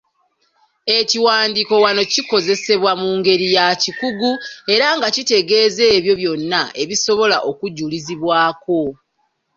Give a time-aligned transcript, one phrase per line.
[0.97, 4.31] Ekiwandiiko wano kikozesebwa mu ngeri ya kikugu
[4.73, 8.81] era nga kitegeeza ebyo byonna ebisobola okujulizibwako.